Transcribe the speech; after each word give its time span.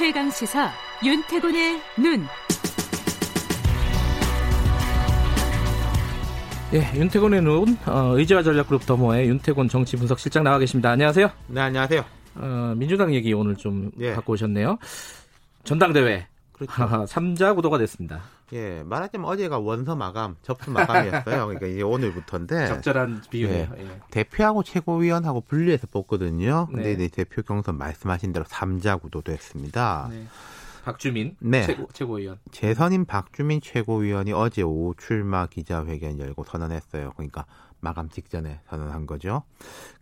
최강 0.00 0.30
시사 0.30 0.70
윤태곤의 1.04 1.78
눈. 1.98 2.26
예, 6.72 6.98
윤태곤의 6.98 7.42
눈 7.42 7.76
어, 7.84 8.16
의지와 8.16 8.42
전략그룹 8.42 8.86
더모의 8.86 9.28
윤태곤 9.28 9.68
정치 9.68 9.98
분석 9.98 10.18
실장 10.18 10.42
나와 10.42 10.58
계십니다. 10.58 10.92
안녕하세요. 10.92 11.30
네, 11.48 11.60
안녕하세요. 11.60 12.02
어, 12.36 12.74
민주당 12.78 13.12
얘기 13.12 13.34
오늘 13.34 13.54
좀 13.56 13.90
예. 13.98 14.14
갖고 14.14 14.32
오셨네요. 14.32 14.78
전당대회 15.64 16.26
그렇죠. 16.52 16.72
3자 17.04 17.54
구도가 17.54 17.76
됐습니다. 17.76 18.22
예, 18.52 18.82
말하자면 18.84 19.28
어제가 19.28 19.58
원서 19.58 19.94
마감, 19.94 20.36
접수 20.42 20.70
마감이었어요. 20.70 21.46
그러니까 21.46 21.66
이제 21.66 21.82
오늘부터인데 21.82 22.66
적절한 22.68 23.22
비유네요. 23.30 23.68
예. 23.78 24.00
대표하고 24.10 24.62
최고위원하고 24.62 25.42
분리해서 25.42 25.86
뽑거든요. 25.86 26.66
근데 26.70 26.96
네. 26.96 27.04
이제 27.04 27.08
대표 27.08 27.42
경선 27.42 27.78
말씀하신 27.78 28.32
대로 28.32 28.44
3자 28.44 29.00
구도도 29.00 29.32
했습니다. 29.32 30.08
네. 30.10 30.26
박주민 30.84 31.36
네. 31.40 31.62
최고, 31.64 31.88
최고 31.92 32.14
위원. 32.14 32.38
재선인 32.50 33.04
박주민 33.04 33.60
최고위원이 33.60 34.32
어제 34.32 34.62
오후 34.62 34.94
출마 34.96 35.46
기자회견 35.46 36.18
열고 36.18 36.44
선언했어요. 36.44 37.12
그러니까 37.16 37.44
마감 37.80 38.08
직전에 38.08 38.60
선언한 38.68 39.06
거죠. 39.06 39.42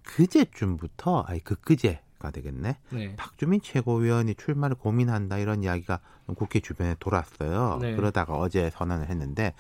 그제쯤부터, 0.04 1.22
아니 1.22 1.40
그 1.42 1.56
그제 1.56 2.00
가 2.18 2.30
되겠네. 2.32 2.76
네. 2.90 3.16
박주민 3.16 3.60
최고위원이 3.60 4.34
출마를 4.34 4.76
고민한다 4.76 5.38
이런 5.38 5.62
이야기가 5.62 6.00
국회 6.36 6.58
주변에 6.60 6.96
돌았어요. 6.98 7.78
네. 7.80 7.94
그러다가 7.94 8.34
어제 8.34 8.70
선언을 8.70 9.08
했는데 9.08 9.54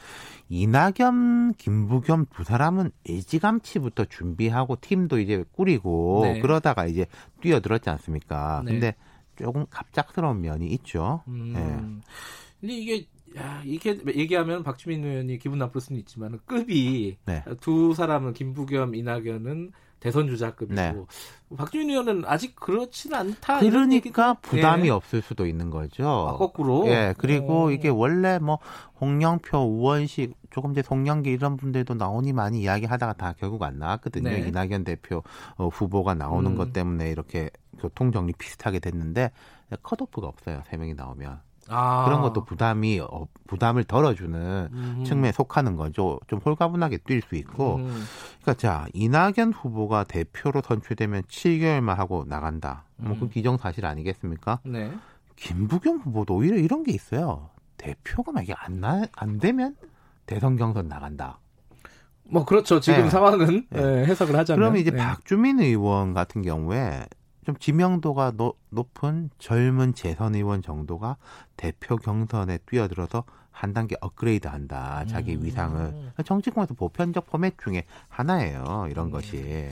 이낙연, 0.48 1.54
김부겸 1.54 2.26
두 2.34 2.42
사람은 2.42 2.90
일찌감치부터 3.04 4.06
준비하고 4.06 4.78
팀도 4.80 5.20
이제 5.20 5.44
꾸리고 5.52 6.22
네. 6.24 6.40
그러다가 6.40 6.86
이제 6.86 7.06
뛰어들었지 7.40 7.88
않습니까? 7.90 8.62
네. 8.64 8.72
근데 8.72 8.94
조금 9.36 9.66
갑작스러운 9.70 10.40
면이 10.40 10.66
있죠. 10.66 11.22
음. 11.28 11.54
예. 11.56 12.08
근데 12.60 12.74
이게 12.74 13.06
야, 13.36 13.62
이렇게 13.64 14.00
얘기하면 14.16 14.62
박주민 14.64 15.04
의원이 15.04 15.38
기분 15.38 15.58
나쁠 15.58 15.80
수는 15.80 16.00
있지만 16.00 16.40
급이 16.46 17.18
네. 17.26 17.44
두 17.60 17.94
사람은 17.94 18.32
김부겸, 18.32 18.94
이낙연은 18.94 19.72
대선 20.00 20.28
주자급이고 20.28 20.74
네. 20.74 20.94
박주민 21.56 21.90
의원은 21.90 22.24
아직 22.26 22.54
그렇지는 22.54 23.18
않다. 23.18 23.60
그러니까 23.60 24.34
부담이 24.34 24.88
예. 24.88 24.90
없을 24.90 25.22
수도 25.22 25.46
있는 25.46 25.70
거죠. 25.70 26.06
아, 26.06 26.36
거꾸로. 26.36 26.86
예, 26.88 27.14
그리고 27.18 27.64
오. 27.64 27.70
이게 27.70 27.88
원래 27.88 28.38
뭐 28.38 28.58
홍영표, 29.00 29.58
우원식, 29.58 30.34
조금 30.50 30.74
전에 30.74 30.82
송영기 30.82 31.30
이런 31.30 31.56
분들도 31.56 31.94
나오니 31.94 32.32
많이 32.32 32.60
이야기하다가 32.62 33.14
다 33.14 33.34
결국 33.38 33.62
안 33.62 33.78
나왔거든요. 33.78 34.28
네. 34.28 34.40
이낙연 34.40 34.84
대표 34.84 35.22
어, 35.56 35.68
후보가 35.68 36.14
나오는 36.14 36.50
음. 36.50 36.56
것 36.56 36.72
때문에 36.72 37.10
이렇게 37.10 37.50
교통 37.78 38.12
정리 38.12 38.32
비슷하게 38.32 38.78
됐는데 38.80 39.30
컷오프가 39.82 40.26
없어요. 40.26 40.62
세 40.68 40.76
명이 40.76 40.94
나오면 40.94 41.40
아. 41.68 42.04
그런 42.04 42.22
것도 42.22 42.44
부담이 42.44 43.00
어, 43.00 43.26
부담을 43.46 43.84
덜어주는 43.84 44.68
음. 44.72 45.04
측면에 45.06 45.32
속하는 45.32 45.76
거죠. 45.76 46.18
좀 46.26 46.40
홀가분하게 46.44 46.98
뛸 46.98 47.22
수 47.22 47.34
있고. 47.36 47.76
음. 47.76 48.04
그러니까 48.40 48.54
자 48.54 48.86
이낙연 48.94 49.52
후보가 49.52 50.04
대표로 50.04 50.62
선출되면 50.64 51.22
7개월만 51.22 51.94
하고 51.96 52.24
나간다. 52.26 52.84
뭐그 52.96 53.26
음. 53.26 53.28
기정사실 53.30 53.86
아니겠습니까? 53.86 54.60
네. 54.64 54.92
김부겸 55.36 55.98
후보도 55.98 56.34
오히려 56.34 56.56
이런 56.56 56.82
게 56.82 56.92
있어요. 56.92 57.50
대표가 57.76 58.32
만약에 58.32 58.54
안, 58.56 58.80
나, 58.80 59.04
안 59.14 59.38
되면 59.38 59.76
대선 60.26 60.56
경선 60.56 60.88
나간다. 60.88 61.38
뭐 62.24 62.44
그렇죠. 62.44 62.80
지금 62.80 63.04
네. 63.04 63.10
상황은 63.10 63.66
네. 63.70 63.80
예, 63.80 64.04
해석을 64.04 64.36
하자면. 64.36 64.60
그러면 64.60 64.80
이제 64.80 64.90
네. 64.90 64.98
박주민 64.98 65.60
의원 65.60 66.12
같은 66.12 66.42
경우에 66.42 67.06
좀 67.48 67.56
지명도가 67.56 68.32
노- 68.32 68.52
높은 68.68 69.30
젊은 69.38 69.94
재선 69.94 70.34
의원 70.34 70.60
정도가 70.60 71.16
대표 71.56 71.96
경선에 71.96 72.58
뛰어들어서 72.66 73.24
한 73.50 73.72
단계 73.72 73.96
업그레이드 74.02 74.46
한다. 74.46 75.02
자기 75.08 75.34
음. 75.34 75.44
위상을. 75.44 76.12
정치권에서 76.26 76.74
보편적 76.74 77.26
포맷 77.26 77.56
중에 77.64 77.84
하나예요. 78.10 78.86
이런 78.90 79.06
음. 79.06 79.10
것이. 79.12 79.38
예. 79.38 79.70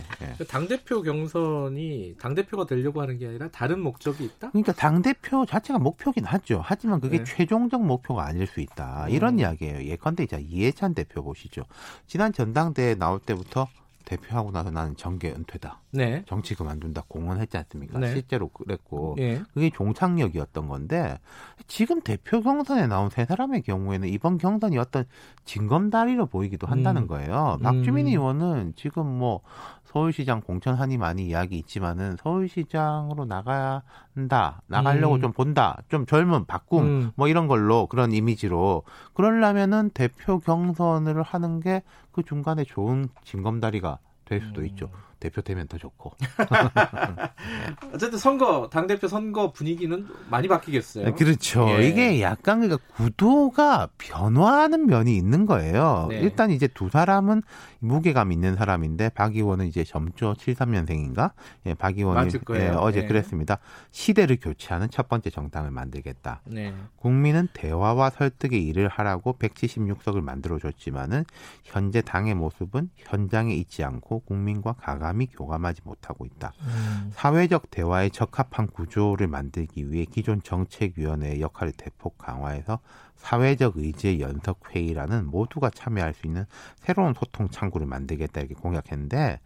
당 0.49 0.67
대표 0.67 1.03
경선이 1.03 2.15
당 2.19 2.35
대표가 2.35 2.65
되려고 2.65 3.03
하는 3.03 3.19
게 3.19 3.27
아니라 3.29 3.49
다른 3.49 3.81
목적이 3.81 4.25
있다? 4.25 4.49
그러니까 4.53 4.73
당 4.73 5.03
대표 5.03 5.45
자체가 5.45 5.79
목표긴 5.79 6.25
하죠. 6.25 6.63
하지만 6.65 6.99
그게 6.99 7.19
네. 7.19 7.25
최종적 7.25 7.85
목표가 7.85 8.25
아닐 8.25 8.47
수 8.47 8.61
있다. 8.61 9.05
음. 9.05 9.11
이런 9.11 9.39
이야기예요. 9.39 9.85
예컨대 9.85 10.25
자 10.25 10.39
이해찬 10.39 10.95
대표 10.95 11.23
보시죠. 11.23 11.63
지난 12.07 12.33
전당대회 12.33 12.95
나올 12.95 13.21
때부터 13.21 13.69
대표하고 14.07 14.53
나서 14.53 14.71
나는 14.71 14.97
정계 14.97 15.33
은퇴다. 15.33 15.83
네. 15.91 16.23
정치 16.27 16.55
그만둔다 16.55 17.05
공언했지 17.09 17.57
않습니까? 17.59 17.99
네. 17.99 18.13
실제로 18.13 18.49
그랬고 18.49 19.17
예. 19.19 19.43
그게 19.53 19.69
종착역이었던 19.71 20.69
건데 20.69 21.19
지금 21.67 22.01
대표 22.01 22.41
경선에 22.41 22.87
나온 22.87 23.11
세 23.11 23.27
사람의 23.27 23.63
경우에는 23.63 24.09
이번 24.09 24.39
경선이 24.39 24.79
어떤 24.79 25.05
징검다리로 25.45 26.27
보이기도 26.27 26.67
한다는 26.67 27.03
음. 27.03 27.07
거예요. 27.09 27.59
박주민 27.63 28.07
음. 28.07 28.13
의원은 28.13 28.73
지금 28.77 29.07
뭐 29.07 29.43
서울시장 29.85 30.43
공천하니 30.43 30.99
많이 30.99 31.27
이야기 31.27 31.57
있지만은 31.59 32.17
서울시장으로 32.23 33.25
나가야 33.25 33.83
한다, 34.15 34.63
나가려고 34.67 35.15
음. 35.15 35.21
좀 35.21 35.33
본다, 35.33 35.79
좀 35.89 36.05
젊은 36.07 36.45
바꿈 36.45 36.85
음. 36.85 37.11
뭐 37.17 37.29
이런 37.29 37.47
걸로 37.47 37.87
그런 37.87 38.13
이미지로 38.13 38.83
그러려면은 39.15 39.91
대표 39.91 40.39
경선을 40.39 41.23
하는 41.23 41.61
게 41.61 41.83
그 42.17 42.23
중간에 42.25 42.65
좋은 42.65 43.11
징검다리가 43.25 43.99
될 44.25 44.41
수도 44.41 44.63
음. 44.63 44.67
있죠. 44.69 44.91
대표 45.19 45.41
되면 45.41 45.67
더 45.67 45.79
좋고. 45.79 46.13
어쨌든 47.93 48.19
선거 48.19 48.69
당 48.71 48.87
대표 48.87 49.09
선거 49.09 49.53
분위기는 49.53 50.07
많이 50.31 50.49
바뀌겠어요. 50.49 51.07
네, 51.07 51.13
그렇죠. 51.13 51.67
예. 51.71 51.89
이게 51.89 52.21
약간 52.21 52.61
그러니까 52.61 52.87
구도가 52.95 53.89
변화하는 53.99 54.87
면이 54.87 55.17
있는 55.17 55.47
거예요. 55.47 56.07
네. 56.11 56.21
일단 56.21 56.51
이제 56.51 56.67
두 56.69 56.91
사람은 56.91 57.43
무게감 57.79 58.33
있는 58.33 58.57
사람인데 58.57 59.11
박 59.11 59.35
의원은 59.35 59.67
이제 59.67 59.85
점조 59.85 60.35
73년생인가? 60.35 61.33
예, 61.67 61.75
박 61.75 61.97
의원이 61.97 62.25
맞을 62.25 62.41
거예요. 62.41 62.73
예, 62.73 62.77
어제 62.77 63.03
네. 63.03 63.07
그랬습니다. 63.07 63.59
시대를 63.91 64.39
교체하는 64.41 64.91
첫 64.91 65.09
번째 65.09 65.31
정당을 65.31 65.71
만들겠다. 65.71 66.43
네. 66.45 66.75
국민은 66.97 67.49
대화와 67.53 68.11
설득의 68.11 68.63
일을 68.67 68.89
하라고 68.89 69.37
176석을 69.39 70.21
만들어 70.21 70.59
줬지만은 70.59 71.25
현재 71.65 72.03
당의 72.03 72.35
모습은 72.35 72.91
현장에 72.97 73.55
있지 73.55 73.83
않고 73.83 74.21
국민과 74.21 74.75
가감 74.75 75.16
히 75.21 75.27
교감하지 75.27 75.83
못하고 75.85 76.27
있다. 76.27 76.53
음. 76.61 77.11
사회적 77.13 77.71
대화에 77.71 78.09
적합한 78.11 78.69
구조를 78.69 79.27
만들기 79.27 79.91
위해 79.91 80.05
기존 80.05 80.43
정책위원회의 80.43 81.41
역할을 81.41 81.73
대폭 81.77 82.19
강화해서 82.19 82.81
사회적 83.17 83.77
의제 83.77 84.21
연석 84.21 84.61
회의라는 84.71 85.27
모두가 85.27 85.71
참여할 85.71 86.15
수 86.15 86.27
있는 86.27 86.45
새로운 86.77 87.15
소통 87.15 87.49
창구를 87.49 87.87
만들겠다 87.87 88.41
이렇게 88.41 88.55
공약했는데 88.55 89.41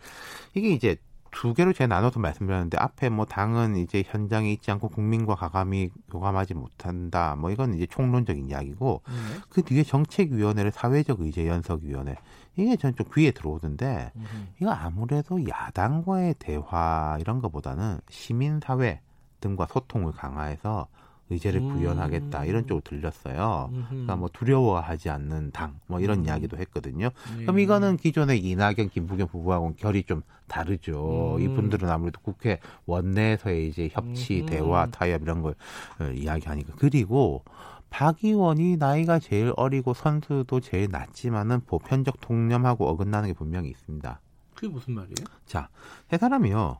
이게 0.54 0.70
이제 0.70 0.97
두 1.30 1.54
개로 1.54 1.72
제가 1.72 1.86
나눠서 1.94 2.20
말씀드렸는데 2.20 2.76
앞에 2.78 3.08
뭐 3.08 3.24
당은 3.24 3.76
이제 3.76 4.02
현장에 4.06 4.52
있지 4.52 4.70
않고 4.70 4.88
국민과 4.88 5.34
가감히 5.36 5.91
교감하지 6.10 6.54
못한다 6.54 7.36
뭐 7.36 7.50
이건 7.50 7.74
이제 7.74 7.86
총론적인 7.86 8.48
이야기고 8.48 9.02
네. 9.06 9.41
그 9.48 9.62
뒤에 9.62 9.82
정책위원회를 9.84 10.72
사회적 10.72 11.20
의제 11.20 11.46
연석위원회 11.46 12.16
이게 12.56 12.76
전 12.76 12.94
좀 12.94 13.06
귀에 13.14 13.30
들어오던데 13.30 14.12
음. 14.16 14.48
이거 14.60 14.70
아무래도 14.72 15.38
야당과의 15.48 16.34
대화 16.38 17.16
이런 17.20 17.41
것보다는 17.41 18.00
시민사회 18.10 19.00
등과 19.41 19.66
소통을 19.70 20.12
강화해서 20.12 20.88
의제를 21.30 21.60
음. 21.60 21.74
구현하겠다 21.76 22.44
이런 22.44 22.66
쪽으로 22.66 22.82
들렸어요. 22.82 23.70
음흠. 23.72 23.86
그러니까 23.88 24.16
뭐 24.16 24.28
두려워하지 24.32 25.10
않는 25.10 25.52
당 25.52 25.70
뭐 25.86 26.00
이런 26.00 26.20
음. 26.20 26.26
이야기도 26.26 26.56
했거든요. 26.58 27.10
네. 27.36 27.42
그럼 27.42 27.58
이거는 27.58 27.96
기존의 27.96 28.41
이낙연, 28.41 28.91
김부겸 28.91 29.28
후보하고는 29.32 29.76
결이 29.76 30.04
좀 30.04 30.22
다르죠. 30.46 31.36
음. 31.36 31.41
이분들은 31.42 31.88
아무래도 31.88 32.21
국회 32.21 32.60
원내에서의 32.86 33.68
이제 33.68 33.88
협치, 33.91 34.41
음. 34.42 34.47
대화, 34.47 34.86
타협 34.86 35.22
이런 35.22 35.42
걸 35.42 35.54
어, 36.00 36.04
이야기하니까 36.04 36.74
그리고 36.77 37.44
박 37.91 38.22
의원이 38.22 38.77
나이가 38.77 39.18
제일 39.18 39.53
어리고 39.56 39.94
선수도 39.94 40.60
제일 40.60 40.88
낮지만은 40.91 41.62
보편적 41.66 42.21
통념하고 42.21 42.86
어긋나는 42.88 43.28
게 43.28 43.32
분명히 43.34 43.68
있습니다. 43.71 44.21
그게 44.54 44.68
무슨 44.68 44.94
말이에요? 44.94 45.15
자, 45.47 45.68
세 46.09 46.18
사람이요. 46.18 46.78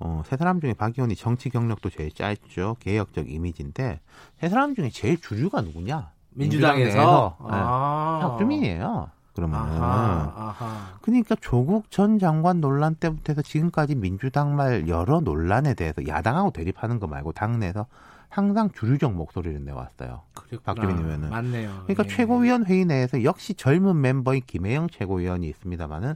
어, 0.00 0.22
세 0.26 0.36
사람 0.36 0.60
중에 0.60 0.74
박 0.74 0.92
의원이 0.96 1.14
정치 1.14 1.50
경력도 1.50 1.90
제일 1.90 2.10
짧죠. 2.10 2.76
개혁적 2.80 3.30
이미지인데 3.30 4.00
세 4.38 4.48
사람 4.48 4.74
중에 4.74 4.90
제일 4.90 5.20
주류가 5.20 5.60
누구냐? 5.60 6.10
민주당에서 6.30 7.36
네. 7.40 7.46
아. 7.50 8.18
박주민이에요. 8.22 9.10
그러면은 9.34 9.66
아하, 9.80 10.32
아하. 10.36 10.98
그러니까 11.02 11.36
조국 11.40 11.90
전 11.90 12.18
장관 12.18 12.60
논란 12.60 12.94
때부터 12.94 13.32
해서 13.32 13.42
지금까지 13.42 13.94
민주당 13.94 14.56
말 14.56 14.88
여러 14.88 15.20
논란에 15.20 15.74
대해서 15.74 16.06
야당하고 16.06 16.50
대립하는 16.50 16.98
거 16.98 17.06
말고 17.06 17.32
당내에서 17.32 17.86
항상 18.28 18.70
주류적 18.70 19.12
목소리를 19.12 19.64
내왔어요. 19.64 20.22
박주민 20.64 20.98
의원은. 20.98 21.30
맞네요. 21.30 21.82
그러니까 21.84 22.04
예. 22.04 22.08
최고위원 22.08 22.64
회의 22.64 22.84
내에서 22.84 23.22
역시 23.24 23.54
젊은 23.54 24.00
멤버인 24.00 24.42
김혜영 24.46 24.88
최고위원이 24.88 25.48
있습니다만은 25.48 26.14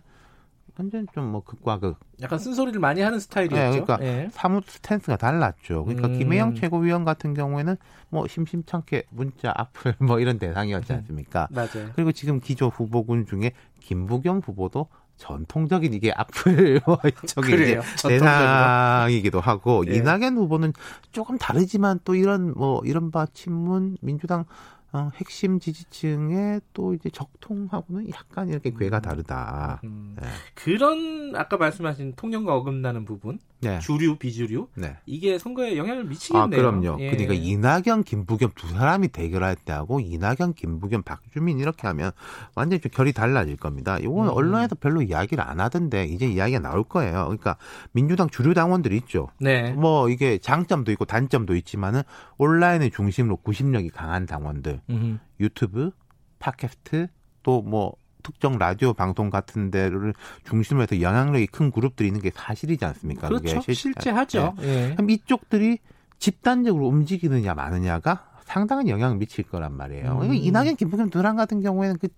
완전 0.78 1.06
좀 1.14 1.24
뭐 1.24 1.42
극과 1.42 1.78
극. 1.78 1.98
약간 2.20 2.38
쓴소리를 2.38 2.78
많이 2.80 3.00
하는 3.00 3.18
스타일이었죠. 3.18 3.76
네, 3.76 3.80
그러니까 3.80 3.98
예. 4.06 4.28
사뭇 4.32 4.64
스탠스가 4.66 5.16
달랐죠. 5.16 5.84
그러니까 5.84 6.08
음. 6.08 6.18
김혜영 6.18 6.54
최고위원 6.54 7.04
같은 7.04 7.34
경우에는 7.34 7.76
뭐 8.10 8.26
심심찮게 8.28 9.04
문자 9.10 9.52
악플 9.56 9.94
뭐 10.00 10.20
이런 10.20 10.38
대상이었지 10.38 10.92
음. 10.92 10.98
않습니까? 10.98 11.48
맞아요. 11.50 11.90
그리고 11.94 12.12
지금 12.12 12.40
기조 12.40 12.68
후보군 12.68 13.26
중에 13.26 13.52
김부겸 13.80 14.40
후보도 14.44 14.88
전통적인 15.16 15.94
이게 15.94 16.12
악플 16.14 16.80
뭐 16.86 16.98
저기. 17.26 17.50
전통적으로. 17.96 18.08
대상이기도 18.08 19.40
하고 19.40 19.84
예. 19.88 19.94
이낙연 19.94 20.36
후보는 20.36 20.72
조금 21.12 21.38
다르지만 21.38 22.00
또 22.04 22.14
이런 22.14 22.52
뭐 22.54 22.80
이른바 22.84 23.26
친문 23.32 23.96
민주당 24.00 24.44
어, 24.92 25.10
핵심 25.16 25.58
지지층의 25.58 26.60
또 26.72 26.94
이제 26.94 27.10
적통하고는 27.10 28.10
약간 28.10 28.48
이렇게 28.48 28.70
궤가 28.70 29.00
다르다. 29.00 29.80
음, 29.82 30.13
네. 30.24 30.30
그런 30.54 31.34
아까 31.36 31.56
말씀하신 31.56 32.14
통념과 32.16 32.54
어긋나는 32.54 33.04
부분, 33.04 33.38
네. 33.60 33.78
주류 33.80 34.16
비주류 34.16 34.68
네. 34.76 34.96
이게 35.06 35.38
선거에 35.38 35.76
영향을 35.76 36.02
아, 36.02 36.06
미치겠네요. 36.06 36.48
그럼요. 36.48 36.96
예. 37.00 37.10
그러니까 37.10 37.34
이낙연, 37.34 38.04
김부겸 38.04 38.52
두 38.54 38.68
사람이 38.68 39.08
대결할 39.08 39.56
때 39.56 39.72
하고 39.72 40.00
이낙연, 40.00 40.54
김부겸, 40.54 41.02
박주민 41.02 41.58
이렇게 41.58 41.86
하면 41.88 42.12
완전히 42.54 42.80
좀 42.80 42.90
결이 42.90 43.12
달라질 43.12 43.56
겁니다. 43.56 43.98
이거는 43.98 44.30
음. 44.30 44.36
언론에서 44.36 44.76
별로 44.76 45.02
이야기를 45.02 45.42
안 45.44 45.60
하던데 45.60 46.04
이제 46.04 46.26
이야기가 46.26 46.60
나올 46.60 46.84
거예요. 46.84 47.24
그러니까 47.24 47.56
민주당 47.92 48.28
주류 48.28 48.54
당원들이 48.54 48.96
있죠. 48.98 49.28
네. 49.38 49.72
뭐 49.72 50.08
이게 50.08 50.38
장점도 50.38 50.90
있고 50.92 51.04
단점도 51.04 51.54
있지만은 51.56 52.02
온라인을 52.38 52.90
중심으로 52.90 53.36
구심력이 53.38 53.90
강한 53.90 54.26
당원들, 54.26 54.80
음, 54.90 55.20
유튜브, 55.40 55.90
팟캐스트 56.38 57.08
또 57.42 57.62
뭐 57.62 57.96
특정 58.24 58.58
라디오 58.58 58.92
방송 58.94 59.30
같은 59.30 59.70
데를 59.70 60.12
중심으로 60.44 60.82
해서 60.82 61.00
영향력이 61.00 61.46
큰 61.48 61.70
그룹들이 61.70 62.08
있는 62.08 62.20
게 62.20 62.32
사실이지 62.34 62.84
않습니까? 62.86 63.28
그렇죠. 63.28 63.60
실- 63.60 63.74
실제 63.76 64.10
하죠. 64.10 64.54
네. 64.58 64.90
예. 64.90 64.94
그럼 64.94 65.10
이쪽들이 65.10 65.78
집단적으로 66.18 66.88
움직이느냐 66.88 67.54
마느냐가 67.54 68.30
상당한 68.44 68.88
영향을 68.88 69.16
미칠 69.16 69.44
거란 69.44 69.74
말이에요. 69.76 70.20
음. 70.22 70.34
이낙연, 70.34 70.76
김부겸 70.76 71.10
두랑 71.10 71.36
같은 71.36 71.60
경우에는 71.62 71.96
그 71.98 72.08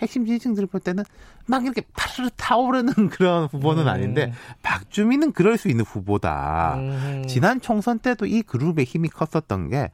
핵심 0.00 0.24
지지층들 0.26 0.66
볼 0.66 0.80
때는 0.80 1.04
막 1.46 1.64
이렇게 1.64 1.82
파르르 1.96 2.30
타오르는 2.36 2.92
그런 3.10 3.46
후보는 3.46 3.84
음. 3.84 3.88
아닌데 3.88 4.32
박주민은 4.62 5.32
그럴 5.32 5.56
수 5.58 5.68
있는 5.68 5.84
후보다. 5.84 6.76
음. 6.78 7.24
지난 7.28 7.60
총선 7.60 7.98
때도 7.98 8.26
이 8.26 8.42
그룹의 8.42 8.84
힘이 8.84 9.08
컸었던 9.08 9.70
게 9.70 9.90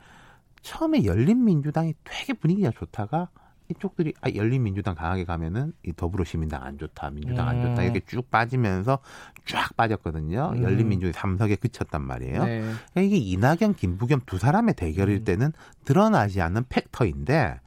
처음에 0.62 1.04
열린민주당이 1.04 1.94
되게 2.04 2.32
분위기가 2.34 2.70
좋다가 2.70 3.28
이쪽들이 3.76 4.14
아 4.20 4.28
열린민주당 4.34 4.94
강하게 4.94 5.24
가면은 5.24 5.72
이 5.84 5.92
더불어시민당 5.92 6.62
안 6.62 6.78
좋다 6.78 7.10
민주당 7.10 7.48
안 7.48 7.62
좋다 7.62 7.82
음. 7.82 7.84
이렇게 7.84 8.00
쭉 8.06 8.30
빠지면서 8.30 8.98
쫙 9.46 9.76
빠졌거든요 9.76 10.52
음. 10.56 10.62
열린민주당이 10.62 11.12
삼석에 11.12 11.56
그쳤단 11.56 12.02
말이에요 12.02 12.44
네. 12.44 12.60
그러니까 12.60 13.00
이게 13.00 13.16
이낙연 13.16 13.74
김부겸 13.74 14.22
두 14.26 14.38
사람의 14.38 14.74
대결일 14.74 15.19
음. 15.19 15.24
때는 15.24 15.52
드러나지 15.84 16.40
않는 16.40 16.64
팩터인데 16.69 17.60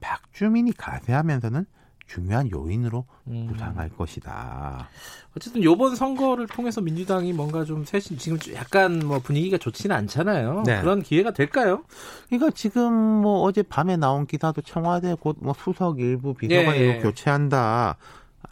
박주민이 0.00 0.72
가세하면서는 0.72 1.66
중요한 2.12 2.50
요인으로 2.50 3.04
음. 3.28 3.46
부상할 3.48 3.88
것이다. 3.90 4.88
어쨌든 5.36 5.62
요번 5.62 5.94
선거를 5.94 6.48
통해서 6.48 6.80
민주당이 6.80 7.32
뭔가 7.32 7.64
좀 7.64 7.84
새신 7.84 8.18
지금 8.18 8.36
약간 8.54 8.98
뭐 8.98 9.20
분위기가 9.20 9.56
좋지는 9.58 9.94
않잖아요. 9.94 10.64
네. 10.66 10.80
그런 10.80 11.02
기회가 11.02 11.30
될까요? 11.32 11.84
그러니까 12.28 12.50
지금 12.50 12.92
뭐 12.92 13.42
어제 13.42 13.62
밤에 13.62 13.96
나온 13.96 14.26
기사도 14.26 14.62
청와대 14.62 15.14
곧 15.14 15.36
뭐 15.40 15.54
수석 15.54 16.00
일부 16.00 16.34
비서관 16.34 16.74
예, 16.74 16.80
일부 16.80 16.98
예. 16.98 17.02
교체한다. 17.02 17.96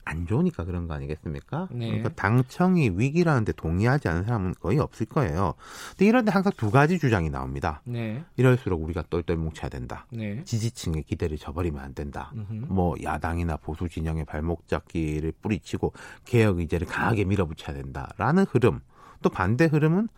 안 0.05 0.26
좋으니까 0.26 0.64
그런 0.64 0.87
거 0.87 0.94
아니겠습니까? 0.94 1.69
네. 1.70 1.87
그러니까 1.87 2.11
당청이 2.11 2.93
위기라는데 2.94 3.52
동의하지 3.52 4.08
않는 4.08 4.25
사람은 4.25 4.55
거의 4.61 4.79
없을 4.79 5.06
거예요. 5.06 5.55
근데 5.90 6.06
이런데 6.06 6.31
항상 6.31 6.52
두 6.56 6.70
가지 6.70 6.99
주장이 6.99 7.31
나옵니다. 7.31 7.82
네. 7.85 8.25
이럴수록 8.37 8.82
우리가 8.82 9.05
똘똘 9.11 9.37
뭉쳐야 9.37 9.69
된다. 9.69 10.06
네. 10.11 10.43
지지층의 10.44 11.02
기대를 11.05 11.38
저버리면 11.38 11.82
안 11.82 11.94
된다. 11.94 12.32
음흠. 12.35 12.67
뭐 12.69 12.94
야당이나 13.02 13.56
보수 13.58 13.88
진영의 13.88 14.25
발목 14.25 14.67
잡기를 14.69 15.32
뿌리치고 15.43 15.93
개혁 16.25 16.58
의제를 16.58 16.87
강하게 16.87 17.25
밀어붙여야 17.25 17.76
된다라는 17.76 18.44
흐름. 18.44 18.81
또 19.23 19.31
반대 19.31 19.67
흐름은 19.67 20.08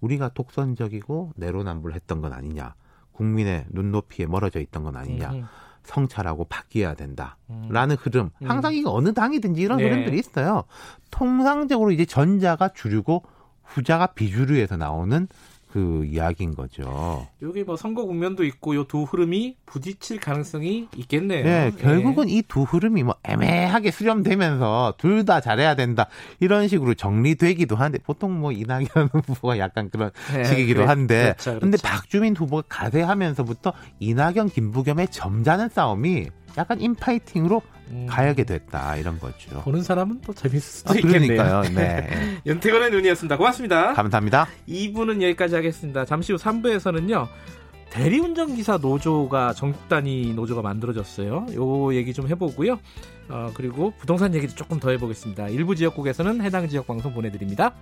우리가 0.00 0.30
독선적이고 0.30 1.32
내로남불했던 1.36 2.20
건 2.20 2.32
아니냐. 2.32 2.74
국민의 3.12 3.66
눈높이에 3.70 4.26
멀어져 4.26 4.60
있던 4.60 4.84
건 4.84 4.96
아니냐. 4.96 5.30
음흠. 5.30 5.46
성찰하고 5.84 6.44
바뀌어야 6.44 6.94
된다. 6.94 7.36
음. 7.50 7.68
라는 7.70 7.96
흐름. 7.96 8.30
항상 8.44 8.74
이거 8.74 8.92
어느 8.92 9.12
당이든지 9.12 9.60
이런 9.60 9.78
네. 9.78 9.84
흐름들이 9.84 10.18
있어요. 10.18 10.64
통상적으로 11.10 11.90
이제 11.90 12.04
전자가 12.04 12.68
주류고 12.68 13.24
후자가 13.64 14.08
비주류에서 14.08 14.76
나오는 14.76 15.28
그 15.72 16.04
이야기인 16.04 16.54
거죠. 16.54 17.26
여기 17.42 17.62
뭐 17.62 17.76
선거 17.76 18.04
국면도 18.04 18.44
있고 18.44 18.74
요 18.74 18.84
두 18.90 19.04
흐름이 19.04 19.56
부딪힐 19.66 20.18
가능성이 20.18 20.88
있겠네요. 20.96 21.44
네, 21.44 21.66
예. 21.76 21.80
결국은 21.80 22.28
이두 22.28 22.62
흐름이 22.62 23.04
뭐 23.04 23.14
애매하게 23.22 23.90
수렴되면서 23.92 24.94
둘 24.98 25.24
다 25.24 25.40
잘해야 25.40 25.74
된다. 25.76 26.06
이런 26.40 26.66
식으로 26.66 26.94
정리되기도 26.94 27.76
하는데 27.76 27.98
보통 28.02 28.40
뭐 28.40 28.52
이낙연 28.52 28.88
후보가 29.26 29.58
약간 29.58 29.90
그런 29.90 30.10
예, 30.36 30.44
식이기도 30.44 30.86
한데 30.88 31.34
그렇죠, 31.36 31.50
그렇죠. 31.50 31.60
근데 31.60 31.78
박주민 31.82 32.34
후보가 32.34 32.62
가세하면서부터 32.68 33.72
이낙연 34.00 34.48
김부겸의 34.48 35.08
점잖은 35.08 35.68
싸움이 35.68 36.28
약간 36.56 36.80
인파이팅으로 36.80 37.62
음. 37.90 38.06
가야게 38.08 38.44
됐다 38.44 38.96
이런 38.96 39.18
거죠. 39.18 39.60
보는 39.62 39.82
사람은 39.82 40.20
또 40.24 40.32
재밌을 40.32 40.60
수도 40.60 40.92
아, 40.92 40.96
있겠네요. 40.96 41.62
네. 41.74 42.38
연태건의 42.46 42.90
눈이었습니다. 42.90 43.36
고맙습니다. 43.36 43.92
감사합니다. 43.94 44.46
2부는 44.68 45.22
여기까지 45.22 45.54
하겠습니다. 45.56 46.04
잠시 46.04 46.32
후 46.32 46.38
3부에서는요. 46.38 47.28
대리운전 47.90 48.54
기사 48.54 48.76
노조가 48.76 49.54
전국 49.54 49.88
단위 49.88 50.32
노조가 50.32 50.62
만들어졌어요. 50.62 51.46
요 51.54 51.94
얘기 51.94 52.12
좀 52.12 52.28
해보고요. 52.28 52.78
어, 53.28 53.50
그리고 53.54 53.92
부동산 53.98 54.34
얘기도 54.34 54.54
조금 54.54 54.78
더 54.78 54.90
해보겠습니다. 54.90 55.48
일부 55.48 55.74
지역국에서는 55.74 56.40
해당 56.40 56.68
지역 56.68 56.86
방송 56.86 57.12
보내드립니다. 57.12 57.74